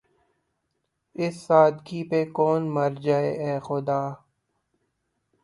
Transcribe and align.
اس 1.19 1.35
سادگی 1.45 2.01
پہ 2.09 2.19
کون 2.35 2.61
مر 2.75 2.91
جائے‘ 3.03 3.31
اے 3.41 3.51
خدا! 3.65 4.01